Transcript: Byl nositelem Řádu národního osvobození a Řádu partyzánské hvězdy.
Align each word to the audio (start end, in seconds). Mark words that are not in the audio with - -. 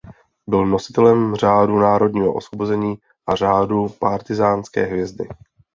Byl 0.47 0.65
nositelem 0.65 1.35
Řádu 1.35 1.79
národního 1.79 2.33
osvobození 2.33 2.95
a 3.27 3.35
Řádu 3.35 3.87
partyzánské 3.89 4.83
hvězdy. 4.85 5.27